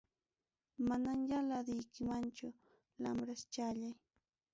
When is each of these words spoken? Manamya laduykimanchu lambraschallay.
Manamya 0.87 1.37
laduykimanchu 1.49 2.47
lambraschallay. 3.01 3.95